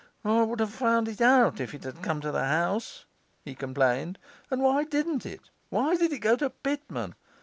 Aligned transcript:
'I 0.25 0.41
would 0.45 0.59
have 0.59 0.73
found 0.73 1.07
it 1.07 1.21
out 1.21 1.59
if 1.59 1.75
it 1.75 1.83
had 1.83 2.01
come 2.01 2.21
to 2.21 2.31
the 2.31 2.43
house,' 2.45 3.05
he 3.45 3.53
complained. 3.53 4.17
'And 4.49 4.63
why 4.63 4.83
didn't 4.83 5.27
it? 5.27 5.51
why 5.69 5.95
did 5.95 6.11
it 6.11 6.17
go 6.17 6.35
to 6.37 6.49
Pitman? 6.49 7.13